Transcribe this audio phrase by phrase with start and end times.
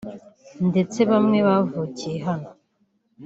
[0.69, 2.49] ndetse bamwe bavukiye hano